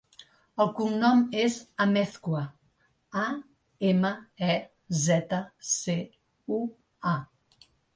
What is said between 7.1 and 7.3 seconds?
a.